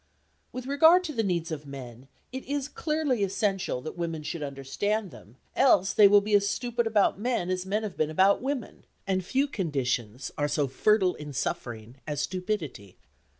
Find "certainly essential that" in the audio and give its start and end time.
2.75-3.95